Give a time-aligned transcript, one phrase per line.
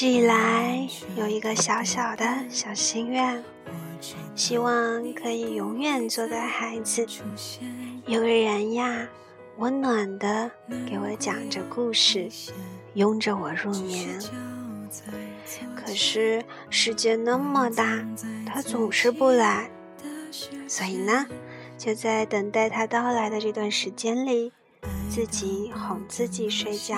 [0.00, 3.44] 直以来有一个小小的小心愿，
[4.34, 7.06] 希望可以永远做个孩子，
[8.06, 9.06] 有个人呀，
[9.58, 10.50] 温暖的
[10.88, 12.30] 给我讲着故事，
[12.94, 14.08] 拥着我入眠。
[15.76, 18.02] 可是世界那么大，
[18.46, 19.70] 他总是不来，
[20.66, 21.26] 所以呢，
[21.76, 24.50] 就在等待他到来的这段时间里，
[25.10, 26.96] 自己哄自己睡觉，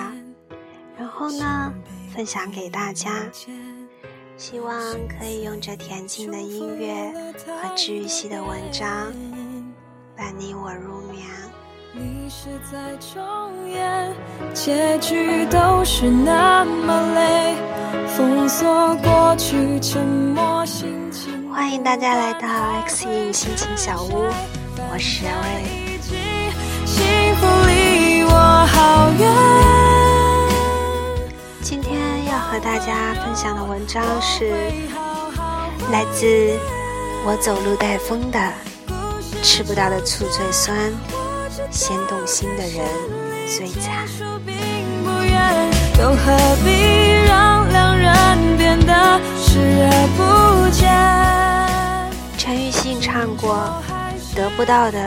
[0.97, 1.73] 然后呢，
[2.15, 3.09] 分享给大家，
[4.37, 6.93] 希望可以用这恬静的音乐
[7.43, 9.11] 和治愈系的文章，
[10.15, 11.25] 伴你我入眠。
[11.91, 14.15] 你是在重演，
[14.53, 17.55] 结局都是那么累，
[18.15, 21.51] 封锁过去沉默心情。
[21.51, 22.47] 欢迎大家来到
[22.87, 24.27] X 影心情小屋，
[24.77, 25.99] 我是阿瑞。
[26.85, 28.29] 幸福离我
[28.67, 29.82] 好远。
[31.63, 34.51] 今天要和大家分享的文章是
[35.93, 36.59] 来自
[37.25, 38.37] 我走路带风的
[39.41, 40.91] 吃不到的醋最酸。
[41.71, 42.85] 先动心的人
[43.47, 44.05] 最惨。
[45.99, 48.93] 又何必让两人变得
[49.39, 50.91] 视而不见？
[52.37, 53.81] 陈奕迅唱过
[54.35, 54.99] ：“得不到的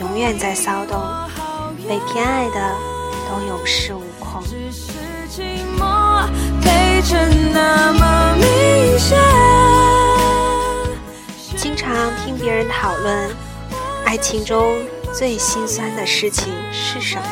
[0.00, 1.00] 永远在骚动，
[1.88, 2.74] 被偏爱的
[3.30, 4.42] 都有恃无恐。”
[11.56, 13.34] 经常听别人讨论
[14.04, 14.76] 爱情中。
[15.14, 17.22] 最心酸的事情是什么？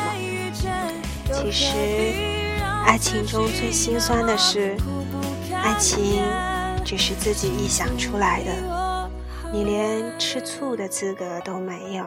[1.33, 1.73] 其实，
[2.85, 4.77] 爱情中最心酸的是，
[5.51, 6.21] 爱情
[6.85, 9.09] 只是自己臆想出来的，
[9.51, 12.05] 你连吃醋的资格都没有。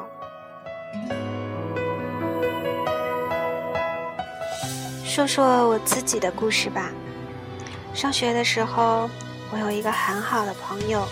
[5.15, 6.91] 说说我自己的故事吧。
[7.95, 9.09] 上学的时候，
[9.53, 11.07] 我有一个很好的朋友，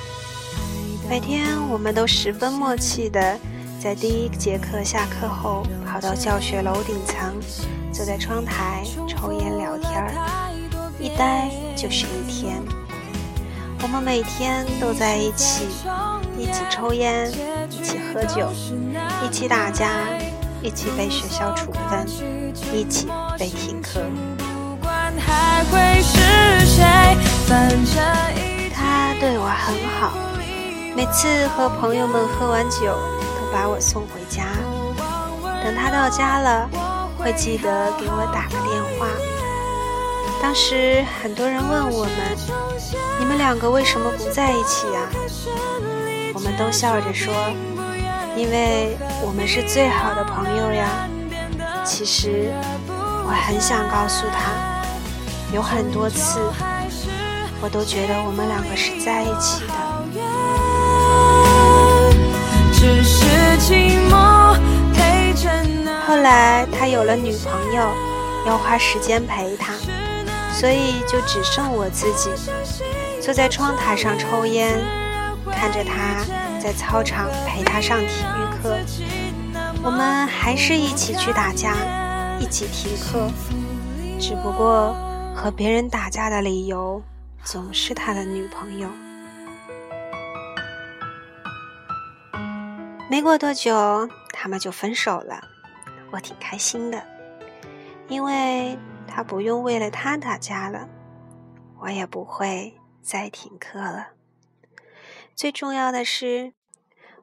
[1.08, 3.38] 每天我们都十分默契的。
[3.80, 7.32] 在第一节课下课后，跑到教学楼顶层，
[7.92, 10.50] 坐在窗台抽烟聊天儿，
[10.98, 12.60] 一待就是一天。
[13.82, 15.68] 我们每天都在一起，
[16.36, 17.30] 一起抽烟，
[17.70, 18.50] 一起喝酒，
[19.24, 19.86] 一起打架，
[20.62, 22.06] 一起被学校处分，
[22.72, 23.08] 一起
[23.38, 24.00] 被停课。
[28.74, 30.12] 他对我很好，
[30.96, 33.42] 每次和朋友们喝完酒都。
[33.52, 34.46] 把我送回家，
[35.62, 36.66] 等他到家了，
[37.18, 39.06] 会记得给我打个电话。
[40.40, 42.12] 当时很多人问我们
[43.20, 45.06] ：“你们两个为什么不在一起呀？”
[46.32, 47.34] 我们都笑着说
[48.36, 51.08] ：“因为我们是最好的朋友呀。”
[51.84, 52.52] 其实
[53.26, 54.52] 我很想告诉他，
[55.52, 56.38] 有很多次，
[57.60, 59.72] 我都觉得我们两个是在一起的。
[66.06, 67.82] 后来他有了女朋友，
[68.46, 69.72] 要花时间陪她，
[70.52, 72.30] 所以就只剩我自己，
[73.20, 74.78] 坐在窗台上抽烟，
[75.50, 76.24] 看着他
[76.60, 78.78] 在操场陪他上体育课。
[79.84, 81.74] 我们还是一起去打架，
[82.38, 83.28] 一起停课，
[84.20, 84.94] 只不过
[85.34, 87.02] 和别人打架的理由
[87.42, 88.88] 总是他的女朋友。
[93.10, 95.42] 没过多久，他们就分手了，
[96.12, 97.02] 我挺开心的，
[98.08, 100.88] 因为他不用为了他打架了，
[101.80, 102.72] 我也不会
[103.02, 104.06] 再停课了。
[105.42, 106.52] 最重要的是，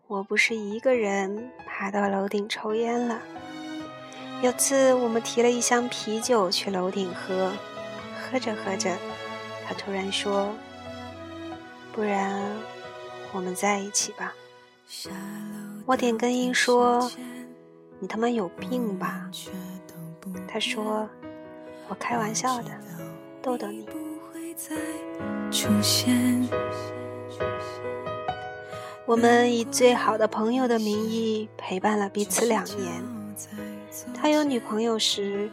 [0.07, 3.21] 我不是一个人爬到楼顶抽烟了。
[4.41, 7.53] 有次我们提了一箱啤酒去楼顶喝，
[8.21, 8.93] 喝着喝着，
[9.65, 10.53] 他突然说
[11.95, 12.43] ：“不然
[13.31, 14.35] 我们在一起吧。”
[15.87, 17.09] 我点根烟说
[17.99, 19.31] ：“你他妈有病吧？”
[20.45, 21.07] 他说
[21.87, 22.71] ：“我开玩笑的，
[23.41, 23.87] 逗逗你。”
[29.09, 33.03] 我们以最好的朋友的名义陪伴了彼此两年。
[34.13, 35.49] 他有女朋友时，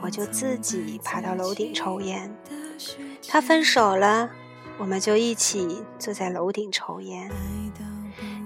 [0.00, 2.30] 我就自己爬到楼顶抽烟；
[3.28, 4.30] 他分手了，
[4.78, 7.28] 我们就一起坐在楼顶抽烟。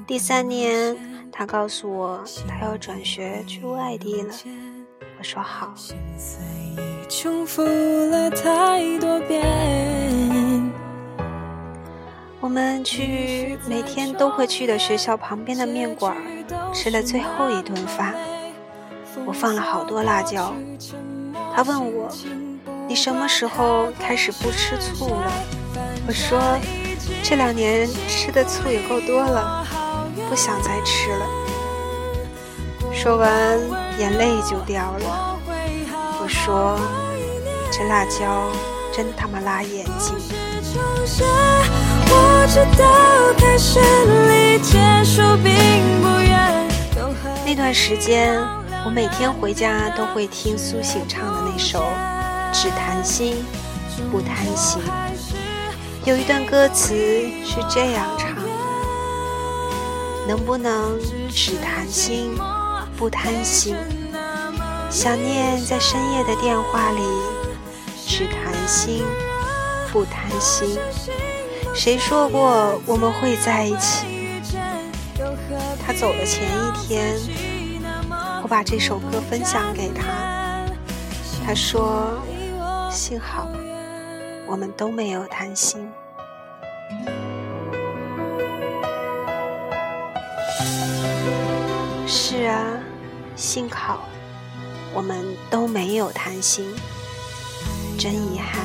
[0.06, 0.96] 第三年。
[1.36, 4.32] 他告诉我，他要转学去外地了。
[5.18, 5.74] 我说好。
[12.44, 16.14] 我们去每天都会去的学校旁边的面馆
[16.74, 18.14] 吃了最后一顿饭。
[19.24, 20.52] 我放了好多辣椒，
[21.56, 22.06] 他问我
[22.86, 25.32] ：“你什么时候开始不吃醋了？”
[26.06, 26.38] 我说
[27.24, 29.66] ：“这两年吃的醋也够多了，
[30.28, 31.26] 不想再吃了。”
[32.92, 33.58] 说完，
[33.98, 35.40] 眼泪就掉了。
[36.20, 36.78] 我说
[37.72, 38.52] ：“这辣椒
[38.92, 40.14] 真他妈辣眼睛。”
[47.46, 48.36] 那段时间，
[48.84, 51.80] 我每天回家都会听苏醒唱的那首
[52.52, 53.44] 《只谈心
[54.10, 54.82] 不贪心》。
[56.04, 56.94] 有一段歌词
[57.44, 58.42] 是这样唱的
[60.28, 60.98] ：“能不能
[61.30, 62.36] 只谈心
[62.96, 63.76] 不贪心？
[64.90, 67.02] 想念在深夜的电话里，
[68.06, 69.04] 只谈心
[69.92, 70.76] 不贪心。”
[71.74, 74.06] 谁说过我们会在一起？
[75.84, 76.52] 他走的前一
[76.86, 77.18] 天，
[78.42, 80.64] 我把这首歌分享给他。
[81.44, 82.22] 他说
[82.90, 83.50] ：“幸好
[84.46, 85.86] 我们都没有贪心。”
[92.06, 92.64] 是啊，
[93.36, 94.08] 幸好
[94.94, 96.64] 我们都没有贪心。
[97.98, 98.62] 真遗憾，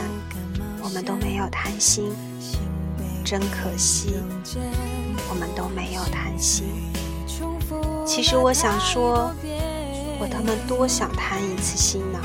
[0.82, 2.16] 我们都没有贪心。
[3.30, 4.16] 真可惜，
[5.30, 6.66] 我们都没有谈心。
[8.04, 9.32] 其实我想说，
[10.18, 12.20] 我他妈多想谈一次心呢。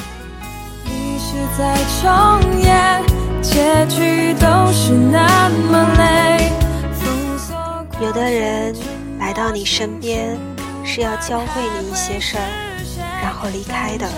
[8.01, 8.75] 有的人
[9.19, 10.39] 来到你身边，
[10.83, 12.49] 是要教会你一些事儿，
[13.23, 14.09] 然后离开的。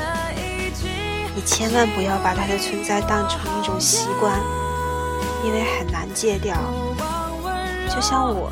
[1.34, 4.40] 你千万不要把他的存在当成一种习惯。
[5.46, 6.56] 因为很难戒掉，
[7.88, 8.50] 就像我，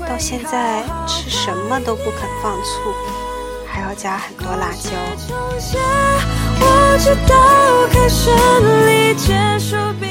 [0.00, 2.92] 到现在吃什么都不肯放醋，
[3.64, 4.90] 还要加很多辣椒。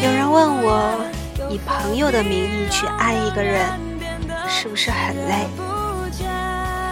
[0.02, 0.96] 有人问我，
[1.50, 3.68] 以朋友的名义去爱一个人，
[4.48, 5.46] 是不是很累？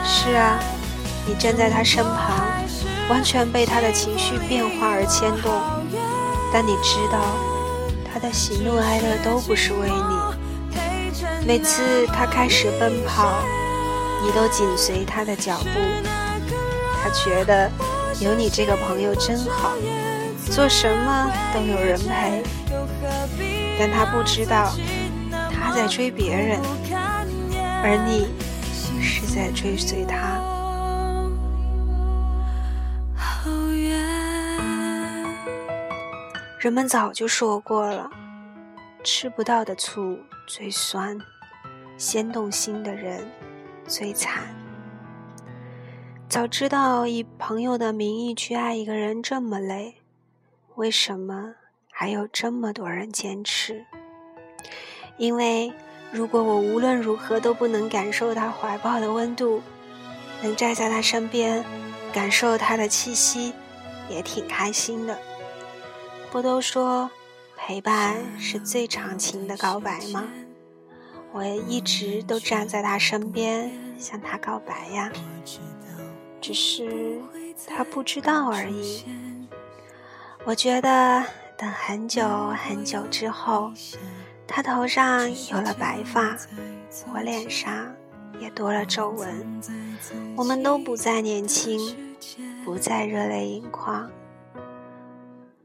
[0.03, 0.59] 是啊，
[1.25, 2.41] 你站在他身旁，
[3.07, 5.49] 完全被他的情绪变化而牵动，
[6.51, 7.52] 但你知道。
[8.23, 11.15] 他的喜怒哀乐都不是为你。
[11.45, 13.43] 每次他开始奔跑，
[14.23, 15.69] 你都紧随他的脚步。
[17.03, 17.69] 他觉得
[18.21, 19.73] 有你这个朋友真好，
[20.49, 22.41] 做什么都有人陪。
[23.77, 24.73] 但他不知道，
[25.51, 26.61] 他在追别人，
[27.83, 28.29] 而你
[29.01, 30.39] 是在追随他。
[36.63, 38.09] 人们早就说过了，
[39.03, 40.17] 吃不到的醋
[40.47, 41.19] 最酸，
[41.97, 43.29] 先动心的人
[43.85, 44.43] 最惨。
[46.29, 49.95] 早知道以朋友的名义去爱一个人这么累，
[50.75, 51.55] 为什么
[51.91, 53.85] 还有这么多人坚持？
[55.17, 55.73] 因为
[56.13, 59.61] 如果我无论如何都不能感受他怀抱的温度，
[60.41, 61.61] 能站在他身边，
[62.13, 63.51] 感受他的气息，
[64.07, 65.19] 也挺开心的。
[66.33, 67.11] 不都说
[67.55, 70.23] 陪伴是最长情的告白吗？
[71.31, 75.11] 我也一直都站在他身边向他告白呀，
[76.41, 77.21] 只是
[77.67, 79.05] 他不知道而已。
[80.43, 81.23] 我觉得
[81.55, 82.27] 等很久
[82.67, 83.71] 很久之后，
[84.47, 86.35] 他头上有了白发，
[87.13, 87.93] 我脸上
[88.39, 89.61] 也多了皱纹，
[90.35, 92.17] 我们都不再年轻，
[92.65, 94.09] 不再热泪盈眶。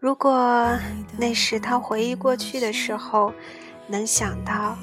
[0.01, 0.79] 如果
[1.17, 3.33] 那时他回忆过去的时候，
[3.89, 4.79] 能想到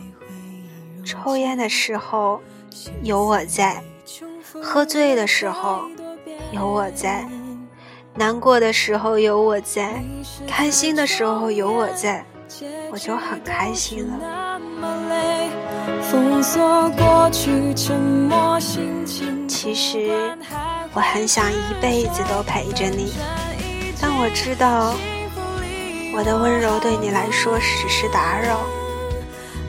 [1.05, 2.41] 抽烟的时候
[3.01, 3.81] 有我在，
[4.61, 5.83] 喝醉的时候
[6.51, 7.25] 有我在，
[8.13, 10.03] 难过的时候有我在，
[10.45, 12.25] 开心的时候有我在，
[12.91, 14.59] 我就很开心了。
[19.47, 20.11] 其实
[20.93, 23.13] 我很想一辈子都陪着你。
[24.01, 24.93] 但我知道，
[26.15, 28.59] 我的温柔对你来说只是打扰。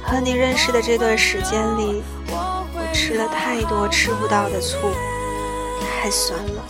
[0.02, 4.76] 和你认识的这段时间里，我吃了太多吃不到的醋，
[5.80, 6.64] 太酸了。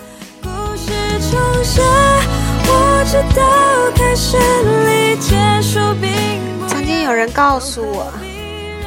[6.66, 8.10] 曾经有人告诉我，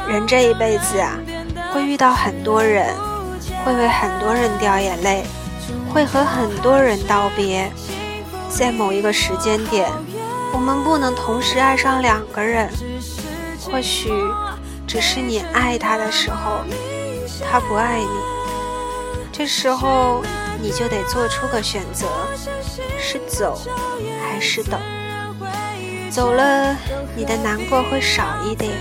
[0.08, 1.20] 人这一辈子啊，
[1.72, 2.96] 会遇到很多人，
[3.64, 5.24] 会为很多人掉眼泪，
[5.94, 7.72] 会和很多人道别。
[8.50, 9.90] 在某一个时间点，
[10.52, 12.70] 我们不能同时爱上两个人。
[13.62, 14.12] 或许
[14.88, 16.62] 只是你爱他的时候，
[17.50, 18.10] 他不爱你。
[19.32, 20.22] 这时候
[20.62, 22.08] 你就得做出个选择：
[22.98, 23.62] 是走
[24.22, 24.80] 还是等？
[26.10, 26.76] 走了，
[27.16, 28.72] 你的难过会少一点，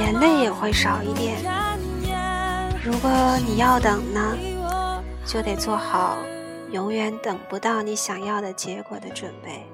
[0.00, 1.36] 眼泪也会少一点。
[2.84, 3.10] 如果
[3.46, 4.36] 你要等呢，
[5.24, 6.18] 就得做好
[6.72, 9.66] 永远等不到你想要的结果的准备。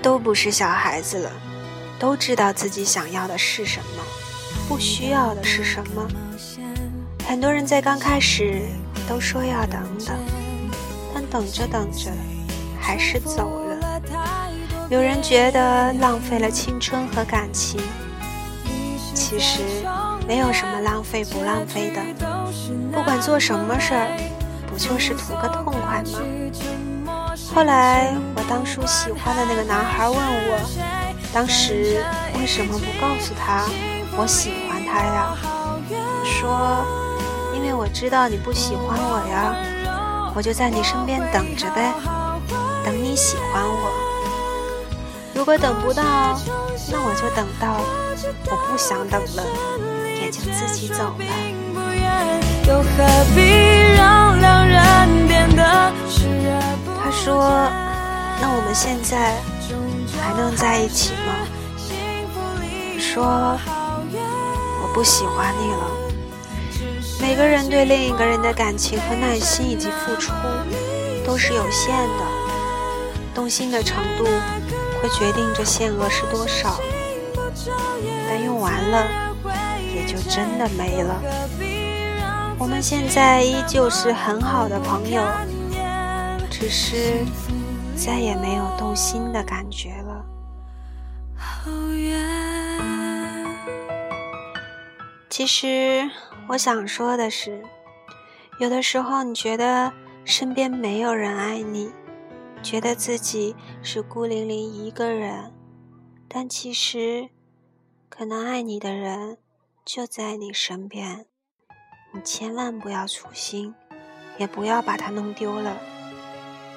[0.00, 1.32] 都不是小孩子了，
[1.98, 4.04] 都知道自己想要的是什么，
[4.68, 6.08] 不需要的是什么。
[7.26, 8.62] 很多人在刚开始
[9.08, 10.16] 都说要等等，
[11.12, 12.12] 但等着等着
[12.80, 14.00] 还是走了。
[14.88, 17.80] 有人觉得浪费了青春和感情，
[19.18, 19.60] 其实
[20.28, 22.00] 没有什么浪费不浪费的。
[22.92, 24.06] 不管做什么事儿，
[24.68, 26.20] 不就是图个痛快吗？
[27.52, 30.60] 后来，我当初喜欢的那个男孩问我，
[31.34, 32.04] 当时
[32.38, 33.66] 为什么不告诉他
[34.16, 35.36] 我喜欢他呀？
[36.24, 36.84] 说，
[37.54, 41.92] 因为我知道你不喜欢我呀，我就在你身边等着呗，
[42.84, 43.90] 等你喜欢我。
[45.34, 46.04] 如果等不到，
[46.90, 47.80] 那我就等到
[48.50, 49.42] 我不想等了，
[50.20, 51.14] 也就自己走了。
[57.02, 57.70] 他说
[58.40, 59.40] ：“那我们现在
[60.20, 61.32] 还能在一起吗？”
[62.98, 63.58] 说
[64.82, 65.90] ：“我不喜欢你了。”
[67.20, 70.32] 每个人对另一个人的感情和耐心以及付出
[71.26, 72.24] 都是有限的，
[73.34, 74.24] 动心的程度
[75.02, 76.78] 会决定这限额是多少，
[78.68, 79.34] 完了
[79.94, 81.22] 也就真的没了。
[82.58, 85.22] 我们现在依旧是很好的朋友。
[86.50, 87.24] 只是
[87.94, 90.24] 再也没有动心的感觉了。
[95.30, 96.10] 其实
[96.48, 97.62] 我想说的是，
[98.58, 99.92] 有的时候你觉得
[100.24, 101.92] 身边没有人爱你，
[102.60, 105.52] 觉得自己是孤零零一个人，
[106.26, 107.28] 但其实
[108.08, 109.38] 可能爱你的人
[109.84, 111.26] 就在你身边。
[112.12, 113.74] 你千万不要粗心，
[114.38, 115.76] 也不要把他弄丢了。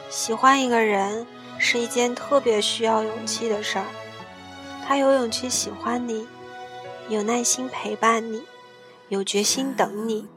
[0.09, 1.25] 喜欢一个人
[1.57, 3.85] 是一件特别需要勇气的事儿，
[4.85, 6.27] 他有勇气喜欢你，
[7.07, 8.43] 有耐心陪伴你，
[9.07, 10.27] 有决心等你。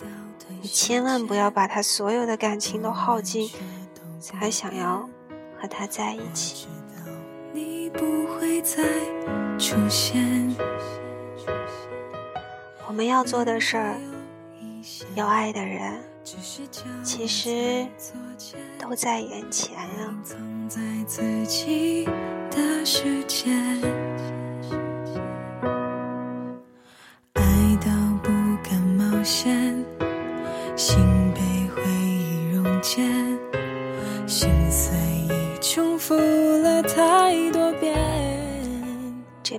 [0.62, 3.50] 你千万不要把他所有的感情都耗尽，
[4.20, 5.08] 才想要
[5.60, 6.68] 和他在一起。
[9.58, 10.54] 出现
[12.87, 13.96] 我们要做的事儿，
[15.14, 16.00] 有爱的人。
[17.02, 17.87] 其实
[18.78, 20.14] 都在眼前啊。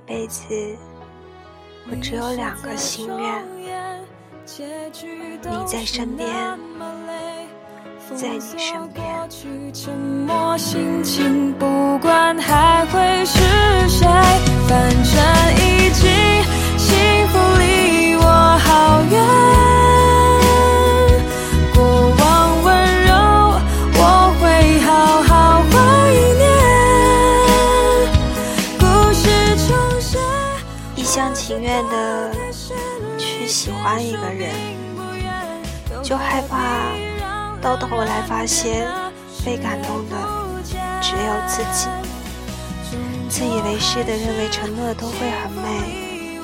[0.06, 0.44] 辈子
[1.90, 3.44] 我只有两个心愿。
[4.46, 6.28] 你在身边，
[8.14, 9.04] 在你身边。
[11.58, 13.38] 不管还会是
[13.88, 14.06] 谁，
[14.68, 15.14] 反正
[15.56, 16.06] 已经
[36.46, 36.94] 就害
[37.58, 38.88] 怕到头来发现
[39.44, 40.16] 被感动的
[41.02, 41.88] 只有自己。
[43.28, 46.40] 自以为是的认为承诺都会很美，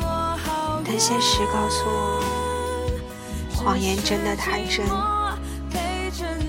[0.85, 2.21] 但现实告诉我，
[3.55, 4.85] 谎言真的太真。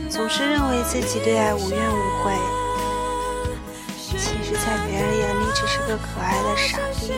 [0.10, 2.34] 总是认为自己对爱无怨无悔，
[4.08, 7.14] 其实，在别人眼里只是个可爱的傻逼。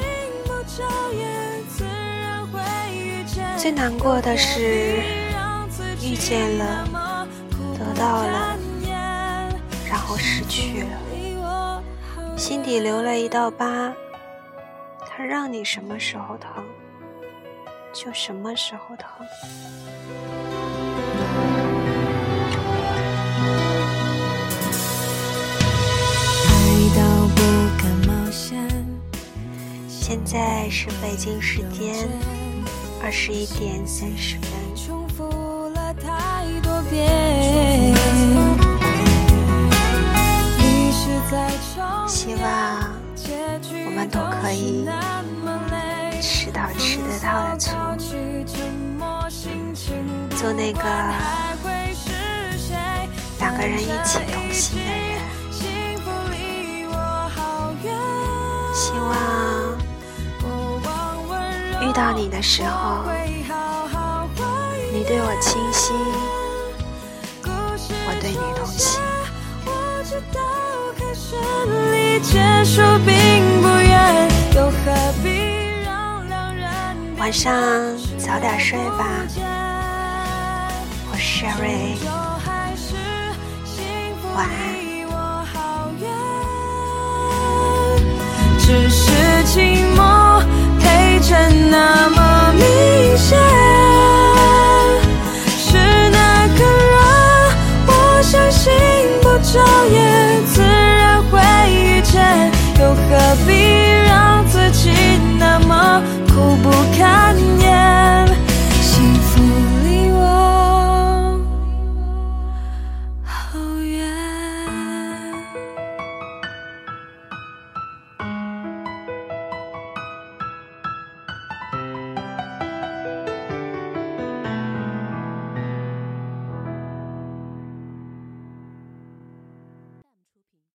[3.57, 5.01] 最难过的是，
[6.05, 7.27] 遇见了，
[7.79, 8.55] 得到了，
[9.89, 11.81] 然后失去了，
[12.37, 13.91] 心底留了一道疤。
[15.09, 16.63] 它让你什么时候疼，
[17.91, 19.09] 就什么时候疼。
[29.87, 32.07] 现在是北京时间。
[33.01, 34.64] 二十一点三十分。
[42.07, 42.43] 希望
[43.85, 44.87] 我们都可以
[46.21, 47.71] 吃到吃得到的醋，
[50.37, 50.79] 做那个
[53.39, 53.65] 两个。
[53.65, 55.15] 人一起同行的人。
[58.73, 59.09] 希望
[61.81, 63.05] 遇到你的时候，
[64.93, 65.95] 你对我倾心，
[77.17, 77.51] 晚上
[78.17, 79.05] 早点睡吧，
[81.11, 81.97] 我是 Sherry，
[84.35, 84.75] 晚安。
[88.59, 89.11] 只是
[89.45, 89.99] 寂寞
[90.79, 92.61] 陪着那么明
[93.17, 93.39] 显，